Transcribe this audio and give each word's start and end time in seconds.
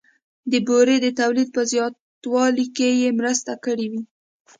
د 0.51 0.53
بورې 0.67 0.95
د 1.01 1.07
تولید 1.19 1.49
په 1.55 1.61
زیاتوالي 1.71 2.65
کې 2.77 2.89
یې 3.01 3.09
مرسته 3.19 3.51
کړې 3.65 3.87
وي 3.91 4.01